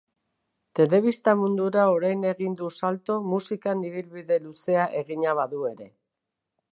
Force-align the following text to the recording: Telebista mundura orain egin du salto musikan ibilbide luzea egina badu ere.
Telebista 0.77 1.35
mundura 1.41 1.83
orain 1.97 2.25
egin 2.29 2.57
du 2.61 2.71
salto 2.81 3.19
musikan 3.33 3.85
ibilbide 3.91 4.39
luzea 4.47 4.89
egina 5.03 5.37
badu 5.41 5.61
ere. 5.73 5.89